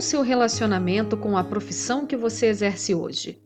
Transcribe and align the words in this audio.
o 0.00 0.02
seu 0.02 0.22
relacionamento 0.22 1.14
com 1.14 1.36
a 1.36 1.44
profissão 1.44 2.06
que 2.06 2.16
você 2.16 2.46
exerce 2.46 2.94
hoje? 2.94 3.38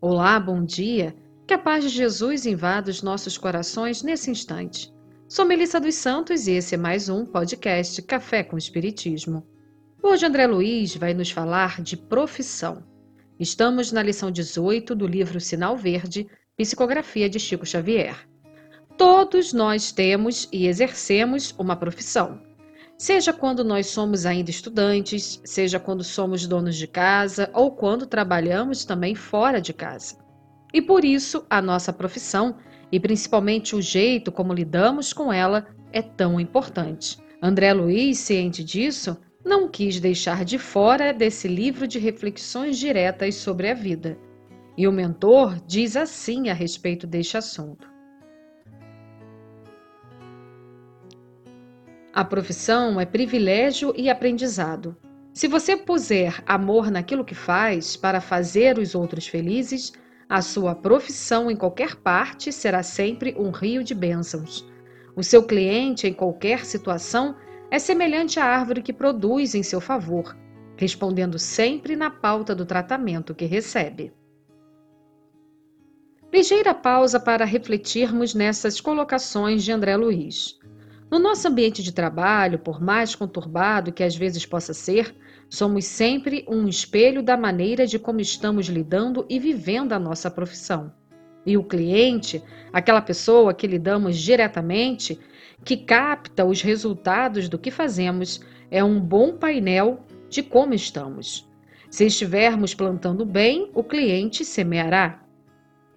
Olá, 0.00 0.40
bom 0.40 0.64
dia. 0.64 1.14
Que 1.46 1.54
a 1.54 1.58
paz 1.58 1.84
de 1.84 1.88
Jesus 1.88 2.44
invada 2.46 2.90
os 2.90 3.00
nossos 3.00 3.38
corações 3.38 4.02
nesse 4.02 4.28
instante. 4.28 4.92
Sou 5.28 5.44
Melissa 5.44 5.78
dos 5.78 5.94
Santos 5.94 6.48
e 6.48 6.54
esse 6.54 6.74
é 6.74 6.78
mais 6.78 7.08
um 7.08 7.24
podcast 7.24 8.02
Café 8.02 8.42
com 8.42 8.58
Espiritismo. 8.58 9.46
Hoje 10.02 10.26
André 10.26 10.48
Luiz 10.48 10.96
vai 10.96 11.14
nos 11.14 11.30
falar 11.30 11.80
de 11.80 11.96
profissão. 11.96 12.82
Estamos 13.38 13.92
na 13.92 14.02
lição 14.02 14.32
18 14.32 14.96
do 14.96 15.06
livro 15.06 15.38
Sinal 15.38 15.76
Verde, 15.76 16.26
Psicografia 16.56 17.30
de 17.30 17.38
Chico 17.38 17.64
Xavier. 17.64 18.16
Todos 18.98 19.52
nós 19.52 19.92
temos 19.92 20.48
e 20.50 20.66
exercemos 20.66 21.54
uma 21.56 21.76
profissão. 21.76 22.49
Seja 23.00 23.32
quando 23.32 23.64
nós 23.64 23.86
somos 23.86 24.26
ainda 24.26 24.50
estudantes, 24.50 25.40
seja 25.42 25.80
quando 25.80 26.04
somos 26.04 26.46
donos 26.46 26.76
de 26.76 26.86
casa 26.86 27.48
ou 27.54 27.70
quando 27.70 28.04
trabalhamos 28.04 28.84
também 28.84 29.14
fora 29.14 29.58
de 29.58 29.72
casa. 29.72 30.18
E 30.70 30.82
por 30.82 31.02
isso 31.02 31.46
a 31.48 31.62
nossa 31.62 31.94
profissão, 31.94 32.56
e 32.92 33.00
principalmente 33.00 33.74
o 33.74 33.80
jeito 33.80 34.30
como 34.30 34.52
lidamos 34.52 35.14
com 35.14 35.32
ela, 35.32 35.66
é 35.90 36.02
tão 36.02 36.38
importante. 36.38 37.18
André 37.42 37.72
Luiz, 37.72 38.18
ciente 38.18 38.62
disso, 38.62 39.16
não 39.42 39.66
quis 39.66 39.98
deixar 39.98 40.44
de 40.44 40.58
fora 40.58 41.14
desse 41.14 41.48
livro 41.48 41.88
de 41.88 41.98
reflexões 41.98 42.76
diretas 42.76 43.34
sobre 43.36 43.70
a 43.70 43.74
vida. 43.74 44.18
E 44.76 44.86
o 44.86 44.92
mentor 44.92 45.58
diz 45.66 45.96
assim 45.96 46.50
a 46.50 46.52
respeito 46.52 47.06
deste 47.06 47.38
assunto. 47.38 47.89
A 52.20 52.24
profissão 52.26 53.00
é 53.00 53.06
privilégio 53.06 53.94
e 53.96 54.10
aprendizado. 54.10 54.94
Se 55.32 55.48
você 55.48 55.74
puser 55.74 56.42
amor 56.46 56.90
naquilo 56.90 57.24
que 57.24 57.34
faz 57.34 57.96
para 57.96 58.20
fazer 58.20 58.76
os 58.76 58.94
outros 58.94 59.26
felizes, 59.26 59.90
a 60.28 60.42
sua 60.42 60.74
profissão 60.74 61.50
em 61.50 61.56
qualquer 61.56 61.96
parte 61.96 62.52
será 62.52 62.82
sempre 62.82 63.34
um 63.38 63.50
rio 63.50 63.82
de 63.82 63.94
bênçãos. 63.94 64.68
O 65.16 65.22
seu 65.22 65.44
cliente, 65.44 66.06
em 66.06 66.12
qualquer 66.12 66.66
situação, 66.66 67.36
é 67.70 67.78
semelhante 67.78 68.38
à 68.38 68.44
árvore 68.44 68.82
que 68.82 68.92
produz 68.92 69.54
em 69.54 69.62
seu 69.62 69.80
favor, 69.80 70.36
respondendo 70.76 71.38
sempre 71.38 71.96
na 71.96 72.10
pauta 72.10 72.54
do 72.54 72.66
tratamento 72.66 73.34
que 73.34 73.46
recebe. 73.46 74.12
Ligeira 76.30 76.74
pausa 76.74 77.18
para 77.18 77.46
refletirmos 77.46 78.34
nessas 78.34 78.78
colocações 78.78 79.64
de 79.64 79.72
André 79.72 79.96
Luiz. 79.96 80.60
No 81.10 81.18
nosso 81.18 81.48
ambiente 81.48 81.82
de 81.82 81.90
trabalho, 81.90 82.60
por 82.60 82.80
mais 82.80 83.16
conturbado 83.16 83.92
que 83.92 84.04
às 84.04 84.14
vezes 84.14 84.46
possa 84.46 84.72
ser, 84.72 85.12
somos 85.48 85.84
sempre 85.84 86.44
um 86.48 86.68
espelho 86.68 87.20
da 87.20 87.36
maneira 87.36 87.84
de 87.84 87.98
como 87.98 88.20
estamos 88.20 88.66
lidando 88.66 89.26
e 89.28 89.36
vivendo 89.36 89.92
a 89.92 89.98
nossa 89.98 90.30
profissão. 90.30 90.94
E 91.44 91.56
o 91.56 91.64
cliente, 91.64 92.40
aquela 92.72 93.02
pessoa 93.02 93.52
que 93.52 93.66
lidamos 93.66 94.18
diretamente, 94.18 95.18
que 95.64 95.78
capta 95.78 96.44
os 96.44 96.62
resultados 96.62 97.48
do 97.48 97.58
que 97.58 97.72
fazemos, 97.72 98.40
é 98.70 98.84
um 98.84 99.00
bom 99.00 99.36
painel 99.36 100.04
de 100.28 100.44
como 100.44 100.74
estamos. 100.74 101.44
Se 101.90 102.06
estivermos 102.06 102.72
plantando 102.72 103.26
bem, 103.26 103.68
o 103.74 103.82
cliente 103.82 104.44
semeará. 104.44 105.24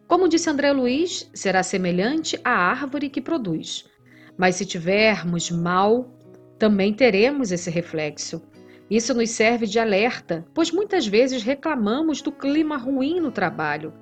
Como 0.07 0.27
disse 0.27 0.49
André 0.49 0.71
Luiz, 0.71 1.29
será 1.35 1.61
semelhante 1.61 2.39
à 2.43 2.49
árvore 2.49 3.09
que 3.09 3.21
produz. 3.21 3.92
Mas 4.37 4.55
se 4.55 4.65
tivermos 4.65 5.51
mal, 5.51 6.11
também 6.57 6.93
teremos 6.93 7.51
esse 7.51 7.69
reflexo. 7.69 8.41
Isso 8.89 9.13
nos 9.13 9.29
serve 9.29 9.65
de 9.65 9.79
alerta, 9.79 10.45
pois 10.53 10.71
muitas 10.71 11.07
vezes 11.07 11.43
reclamamos 11.43 12.21
do 12.21 12.31
clima 12.31 12.77
ruim 12.77 13.19
no 13.19 13.31
trabalho, 13.31 13.93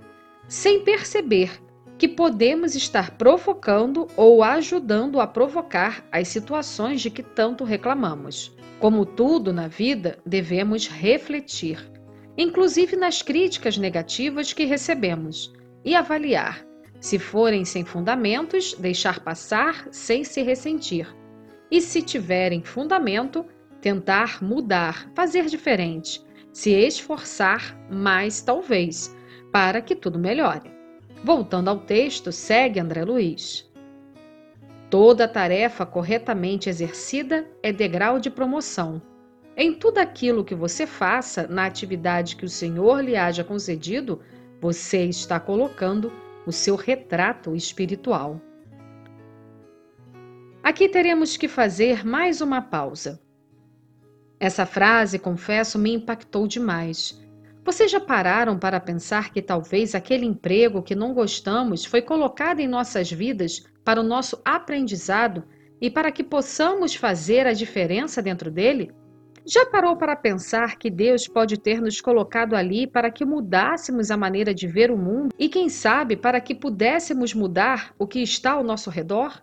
sem 0.48 0.84
perceber 0.84 1.62
que 1.98 2.08
podemos 2.08 2.76
estar 2.76 3.12
provocando 3.12 4.08
ou 4.18 4.44
ajudando 4.44 5.20
a 5.20 5.28
provocar 5.28 6.04
as 6.12 6.28
situações 6.28 7.00
de 7.00 7.12
que 7.12 7.22
tanto 7.22 7.64
reclamamos. 7.64 8.56
Como 8.80 9.06
tudo 9.06 9.54
na 9.54 9.68
vida, 9.68 10.18
devemos 10.26 10.88
refletir, 10.88 11.78
inclusive 12.36 12.96
nas 12.96 13.22
críticas 13.22 13.78
negativas 13.78 14.52
que 14.52 14.66
recebemos, 14.66 15.54
e 15.86 15.94
avaliar 15.94 16.66
se 17.02 17.18
forem 17.18 17.66
sem 17.66 17.84
fundamentos, 17.84 18.76
deixar 18.76 19.20
passar 19.22 19.88
sem 19.92 20.24
se 20.24 20.44
ressentir. 20.44 21.14
E 21.70 21.82
se 21.82 22.02
tiverem 22.02 22.64
fundamento, 22.64 23.44
tentar 23.82 24.42
mudar, 24.42 25.10
fazer 25.16 25.48
diferente, 25.48 26.24
se 26.54 26.70
esforçar 26.70 27.76
mais, 27.90 28.42
talvez, 28.42 29.16
para 29.52 29.82
que 29.82 29.96
tudo 29.96 30.20
melhore. 30.20 30.72
Voltando 31.24 31.70
ao 31.70 31.80
texto, 31.80 32.32
segue 32.32 32.80
André 32.80 33.04
Luiz. 33.04 33.68
Toda 34.88 35.28
tarefa 35.28 35.86
corretamente 35.86 36.70
exercida 36.70 37.50
é 37.64 37.72
degrau 37.74 38.20
de 38.20 38.30
promoção. 38.30 39.02
Em 39.58 39.74
tudo 39.74 39.98
aquilo 39.98 40.46
que 40.46 40.54
você 40.54 40.86
faça, 40.86 41.48
na 41.48 41.66
atividade 41.66 42.36
que 42.36 42.46
o 42.46 42.50
Senhor 42.50 43.04
lhe 43.04 43.16
haja 43.16 43.44
concedido, 43.44 44.22
você 44.60 45.06
está 45.06 45.40
colocando 45.40 46.12
o 46.46 46.52
seu 46.52 46.76
retrato 46.76 47.56
espiritual. 47.56 48.42
Aqui 50.64 50.88
teremos 50.88 51.38
que 51.38 51.48
fazer 51.48 52.06
mais 52.06 52.42
uma 52.42 52.62
pausa. 52.62 53.22
Essa 54.40 54.66
frase, 54.66 55.20
confesso, 55.20 55.78
me 55.78 55.94
impactou 55.94 56.48
demais. 56.48 57.20
Vocês 57.64 57.92
já 57.92 58.00
pararam 58.00 58.58
para 58.58 58.80
pensar 58.80 59.32
que 59.32 59.42
talvez 59.42 59.94
aquele 59.94 60.26
emprego 60.26 60.82
que 60.82 60.96
não 60.96 61.14
gostamos 61.14 61.86
foi 61.86 62.02
colocado 62.02 62.60
em 62.60 62.68
nossas 62.68 63.12
vidas 63.12 63.64
para 63.84 64.00
o 64.00 64.04
nosso 64.04 64.42
aprendizado 64.44 65.44
e 65.80 65.90
para 65.90 66.12
que 66.12 66.24
possamos 66.24 66.96
fazer 66.96 67.46
a 67.46 67.54
diferença 67.54 68.22
dentro 68.22 68.50
dele? 68.50 68.92
Já 69.46 69.66
parou 69.66 69.96
para 69.96 70.16
pensar 70.16 70.78
que 70.78 70.90
Deus 70.90 71.28
pode 71.28 71.58
ter 71.58 71.82
nos 71.82 72.00
colocado 72.00 72.56
ali 72.56 72.86
para 72.86 73.10
que 73.10 73.26
mudássemos 73.26 74.12
a 74.12 74.18
maneira 74.18 74.54
de 74.54 74.68
ver 74.68 74.92
o 74.92 74.98
mundo 74.98 75.34
e, 75.38 75.50
quem 75.50 75.68
sabe, 75.68 76.16
para 76.16 76.40
que 76.40 76.54
pudéssemos 76.54 77.34
mudar 77.34 77.94
o 77.98 78.06
que 78.06 78.20
está 78.20 78.52
ao 78.52 78.64
nosso 78.64 78.90
redor? 78.90 79.42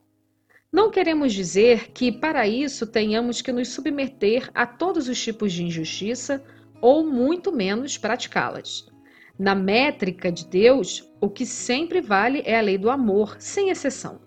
Não 0.71 0.91
queremos 0.91 1.33
dizer 1.33 1.91
que, 1.93 2.13
para 2.13 2.47
isso, 2.47 2.87
tenhamos 2.87 3.43
que 3.43 3.51
nos 3.51 3.69
submeter 3.69 4.51
a 4.55 4.67
todos 4.67 5.09
os 5.09 5.21
tipos 5.21 5.53
de 5.53 5.65
injustiça 5.65 6.45
ou, 6.81 7.05
muito 7.05 7.51
menos, 7.51 7.99
praticá-las. 7.99 8.87
Na 9.39 9.55
métrica 9.55 10.31
de 10.31 10.47
Deus, 10.47 11.11
o 11.21 11.29
que 11.29 11.47
sempre 11.47 12.01
vale 12.01 12.43
é 12.45 12.59
a 12.59 12.63
lei 12.63 12.79
do 12.79 12.91
amor, 12.91 13.37
sem 13.41 13.71
exceção. 13.71 14.21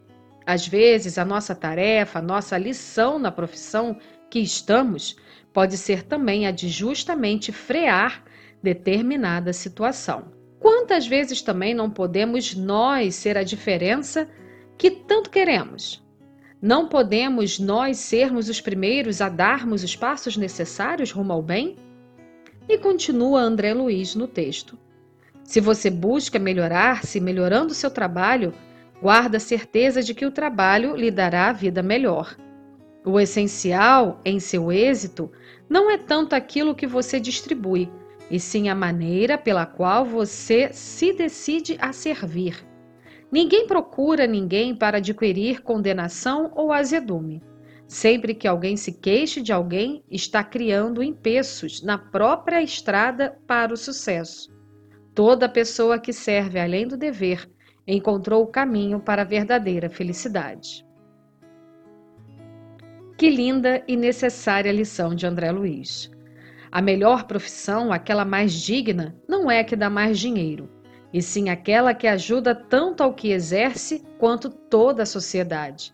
Às 0.46 0.68
vezes, 0.68 1.18
a 1.18 1.24
nossa 1.24 1.54
tarefa, 1.54 2.20
a 2.20 2.22
nossa 2.22 2.58
lição 2.58 3.20
na 3.20 3.32
profissão 3.32 3.98
que 4.32 4.40
estamos 4.40 5.18
pode 5.54 5.78
ser 5.78 6.04
também 6.04 6.48
a 6.48 6.52
de 6.52 6.70
justamente 6.70 7.52
frear 7.52 8.24
determinada 8.64 9.52
situação. 9.52 10.32
Quantas 10.58 11.06
vezes 11.06 11.42
também 11.42 11.74
não 11.74 11.90
podemos 11.90 12.56
nós 12.56 13.16
ser 13.16 13.38
a 13.38 13.44
diferença 13.44 14.30
que 14.78 14.90
tanto 14.90 15.30
queremos? 15.30 16.02
Não 16.62 16.88
podemos 16.88 17.60
nós 17.60 17.98
sermos 17.98 18.48
os 18.48 18.62
primeiros 18.62 19.20
a 19.20 19.28
darmos 19.28 19.84
os 19.84 19.96
passos 19.96 20.38
necessários 20.38 21.12
rumo 21.12 21.34
ao 21.34 21.42
bem? 21.42 21.76
E 22.70 22.78
continua 22.78 23.42
André 23.42 23.74
Luiz 23.74 24.16
no 24.16 24.28
texto. 24.28 24.78
Se 25.44 25.60
você 25.60 25.90
busca 25.90 26.40
melhorar-se 26.40 27.20
melhorando 27.20 27.74
seu 27.74 27.90
trabalho, 27.90 28.54
guarda 29.02 29.40
certeza 29.40 30.02
de 30.02 30.14
que 30.14 30.26
o 30.26 30.32
trabalho 30.32 30.96
lhe 30.96 31.12
dará 31.12 31.50
a 31.50 31.54
vida 31.54 31.82
melhor. 31.82 32.38
O 33.04 33.20
essencial 33.20 34.22
em 34.24 34.40
seu 34.40 34.72
êxito 34.72 35.32
não 35.68 35.90
é 35.90 35.98
tanto 35.98 36.34
aquilo 36.34 36.76
que 36.76 36.86
você 36.86 37.20
distribui, 37.20 37.90
e 38.30 38.40
sim 38.40 38.70
a 38.70 38.76
maneira 38.76 39.38
pela 39.38 39.66
qual 39.66 40.06
você 40.06 40.72
se 40.72 41.12
decide 41.12 41.78
a 41.82 41.92
servir. 41.92 42.64
Ninguém 43.32 43.66
procura 43.66 44.28
ninguém 44.28 44.76
para 44.76 44.98
adquirir 44.98 45.62
condenação 45.62 46.52
ou 46.56 46.72
azedume. 46.72 47.42
Sempre 47.88 48.36
que 48.36 48.48
alguém 48.48 48.78
se 48.78 48.94
queixe 48.94 49.42
de 49.42 49.52
alguém, 49.52 50.04
está 50.10 50.44
criando 50.44 51.02
empeços 51.04 51.82
na 51.82 51.98
própria 51.98 52.62
estrada 52.62 53.38
para 53.48 53.74
o 53.74 53.78
sucesso. 53.78 54.50
Toda 55.14 55.50
pessoa 55.50 56.00
que 56.00 56.14
serve 56.14 56.60
além 56.60 56.88
do 56.88 56.96
dever 56.96 57.50
encontrou 57.86 58.44
o 58.44 58.48
caminho 58.48 59.00
para 59.00 59.24
a 59.24 59.26
verdadeira 59.26 59.90
felicidade. 59.90 60.86
Que 63.22 63.30
linda 63.30 63.84
e 63.88 63.96
necessária 63.96 64.72
lição 64.72 65.14
de 65.14 65.28
André 65.28 65.52
Luiz. 65.52 66.10
A 66.72 66.82
melhor 66.82 67.26
profissão, 67.26 67.94
aquela 67.94 68.26
mais 68.26 68.52
digna, 68.52 69.16
não 69.30 69.52
é 69.52 69.60
a 69.60 69.64
que 69.64 69.76
dá 69.76 69.92
mais 69.92 70.18
dinheiro, 70.18 70.68
e 71.14 71.22
sim 71.22 71.48
aquela 71.48 71.94
que 71.94 72.08
ajuda 72.08 72.56
tanto 72.56 73.04
ao 73.04 73.14
que 73.14 73.30
exerce 73.32 74.04
quanto 74.18 74.50
toda 74.50 75.04
a 75.04 75.06
sociedade. 75.06 75.94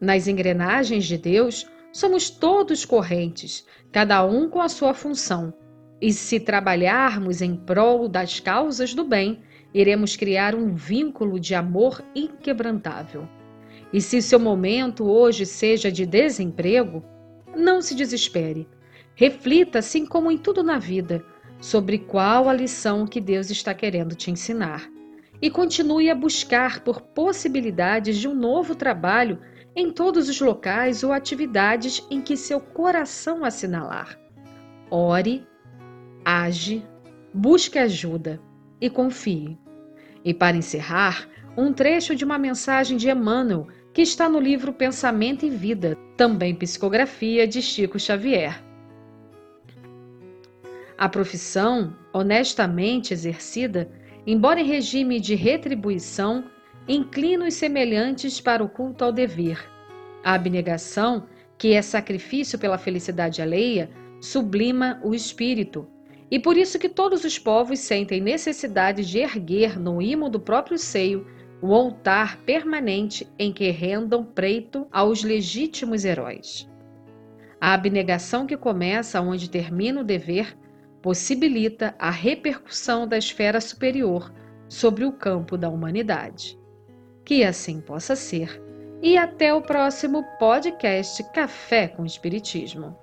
Nas 0.00 0.26
engrenagens 0.26 1.04
de 1.04 1.18
Deus, 1.18 1.70
somos 1.92 2.30
todos 2.30 2.86
correntes, 2.86 3.66
cada 3.92 4.24
um 4.24 4.48
com 4.48 4.62
a 4.62 4.68
sua 4.70 4.94
função, 4.94 5.52
E 6.00 6.10
se 6.10 6.40
trabalharmos 6.40 7.42
em 7.42 7.54
prol 7.54 8.08
das 8.08 8.40
causas 8.40 8.94
do 8.94 9.04
bem, 9.04 9.42
iremos 9.74 10.16
criar 10.16 10.54
um 10.54 10.74
vínculo 10.74 11.38
de 11.38 11.54
amor 11.54 12.02
inquebrantável. 12.14 13.28
E 13.92 14.00
se 14.00 14.22
seu 14.22 14.40
momento 14.40 15.04
hoje 15.04 15.44
seja 15.44 15.92
de 15.92 16.06
desemprego, 16.06 17.04
não 17.54 17.82
se 17.82 17.94
desespere. 17.94 18.66
Reflita, 19.14 19.80
assim 19.80 20.06
como 20.06 20.30
em 20.30 20.38
tudo 20.38 20.62
na 20.62 20.78
vida, 20.78 21.22
sobre 21.60 21.98
qual 21.98 22.48
a 22.48 22.52
lição 22.52 23.06
que 23.06 23.20
Deus 23.20 23.50
está 23.50 23.74
querendo 23.74 24.14
te 24.14 24.30
ensinar. 24.30 24.90
E 25.40 25.50
continue 25.50 26.08
a 26.08 26.14
buscar 26.14 26.80
por 26.80 27.00
possibilidades 27.00 28.16
de 28.16 28.26
um 28.26 28.34
novo 28.34 28.74
trabalho 28.74 29.38
em 29.76 29.90
todos 29.90 30.28
os 30.28 30.40
locais 30.40 31.02
ou 31.02 31.12
atividades 31.12 32.06
em 32.10 32.20
que 32.20 32.36
seu 32.36 32.60
coração 32.60 33.44
assinalar. 33.44 34.18
Ore, 34.90 35.46
age, 36.24 36.86
busque 37.32 37.78
ajuda 37.78 38.40
e 38.80 38.88
confie. 38.88 39.58
E 40.24 40.32
para 40.32 40.56
encerrar, 40.56 41.28
um 41.56 41.72
trecho 41.72 42.14
de 42.14 42.24
uma 42.24 42.38
mensagem 42.38 42.96
de 42.96 43.10
Emmanuel 43.10 43.66
que 43.92 44.00
está 44.00 44.28
no 44.28 44.40
livro 44.40 44.72
Pensamento 44.72 45.44
e 45.44 45.50
Vida, 45.50 45.98
também 46.16 46.54
psicografia 46.54 47.46
de 47.46 47.60
Chico 47.60 47.98
Xavier. 47.98 48.62
A 50.96 51.08
profissão, 51.08 51.94
honestamente 52.12 53.12
exercida, 53.12 53.90
embora 54.26 54.60
em 54.60 54.66
regime 54.66 55.20
de 55.20 55.34
retribuição, 55.34 56.44
inclina 56.88 57.46
os 57.46 57.54
semelhantes 57.54 58.40
para 58.40 58.64
o 58.64 58.68
culto 58.68 59.04
ao 59.04 59.12
dever. 59.12 59.62
A 60.24 60.34
abnegação, 60.34 61.26
que 61.58 61.74
é 61.74 61.82
sacrifício 61.82 62.58
pela 62.58 62.78
felicidade 62.78 63.42
alheia, 63.42 63.90
sublima 64.20 65.00
o 65.02 65.14
espírito. 65.14 65.86
E 66.30 66.38
por 66.38 66.56
isso 66.56 66.78
que 66.78 66.88
todos 66.88 67.24
os 67.24 67.38
povos 67.38 67.80
sentem 67.80 68.20
necessidade 68.20 69.04
de 69.04 69.18
erguer 69.18 69.78
no 69.78 70.00
imo 70.00 70.30
do 70.30 70.40
próprio 70.40 70.78
seio 70.78 71.26
o 71.62 71.72
altar 71.72 72.38
permanente 72.38 73.32
em 73.38 73.52
que 73.52 73.70
rendam 73.70 74.24
preito 74.24 74.84
aos 74.90 75.22
legítimos 75.22 76.04
heróis. 76.04 76.68
A 77.60 77.74
abnegação 77.74 78.44
que 78.44 78.56
começa 78.56 79.20
onde 79.20 79.48
termina 79.48 80.00
o 80.00 80.04
dever 80.04 80.58
possibilita 81.00 81.94
a 82.00 82.10
repercussão 82.10 83.06
da 83.06 83.16
esfera 83.16 83.60
superior 83.60 84.32
sobre 84.68 85.04
o 85.04 85.12
campo 85.12 85.56
da 85.56 85.68
humanidade. 85.68 86.58
Que 87.24 87.44
assim 87.44 87.80
possa 87.80 88.16
ser. 88.16 88.60
E 89.00 89.16
até 89.16 89.54
o 89.54 89.62
próximo 89.62 90.24
podcast 90.40 91.22
Café 91.32 91.86
com 91.86 92.04
Espiritismo. 92.04 92.98